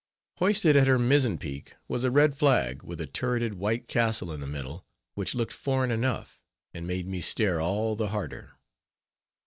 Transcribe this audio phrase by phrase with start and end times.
[0.37, 4.39] Hoisted at her mizzen peak was a red flag, with a turreted white castle in
[4.39, 6.41] the middle, which looked foreign enough,
[6.73, 8.53] and made me stare all the harder.